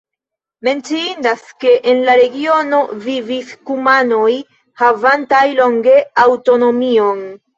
Menciindas, 0.67 1.41
ke 1.63 1.73
en 1.91 1.99
la 2.07 2.13
regiono 2.19 2.79
vivis 3.03 3.51
kumanoj 3.69 4.31
havantaj 4.83 5.45
longe 5.63 5.95
aŭtonomion. 6.25 7.23